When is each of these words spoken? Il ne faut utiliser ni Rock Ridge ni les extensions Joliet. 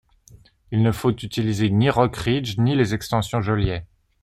Il 0.71 0.81
ne 0.81 0.91
faut 0.91 1.11
utiliser 1.11 1.69
ni 1.69 1.87
Rock 1.91 2.15
Ridge 2.15 2.57
ni 2.57 2.73
les 2.75 2.95
extensions 2.95 3.39
Joliet. 3.43 3.85